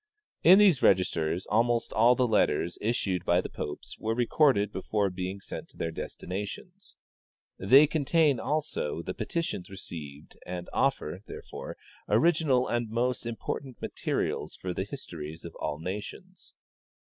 "In 0.43 0.57
these 0.57 0.81
registers 0.81 1.45
almost 1.45 1.93
all 1.93 2.15
the 2.15 2.27
letters 2.27 2.75
issued 2.81 3.23
by 3.23 3.39
the 3.39 3.49
popes 3.51 3.97
were 3.99 4.15
recorded 4.15 4.71
before 4.71 5.11
being 5.11 5.39
sent 5.39 5.69
to 5.69 5.77
their 5.77 5.91
destinations. 5.91 6.95
They 7.59 7.85
contain, 7.85 8.39
also, 8.39 9.03
the 9.03 9.13
petitions 9.13 9.69
received, 9.69 10.39
and 10.43 10.71
offer, 10.73 11.21
therefore, 11.27 11.77
original 12.09 12.67
and 12.67 12.89
most 12.89 13.27
important 13.27 13.79
materials 13.79 14.55
for 14.55 14.73
th^ 14.73 14.87
histories 14.89 15.45
of 15.45 15.53
all 15.59 15.77
nations. 15.77 16.55